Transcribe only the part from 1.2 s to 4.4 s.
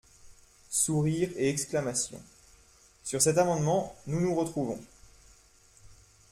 et exclamations.) Sur cet amendement, nous nous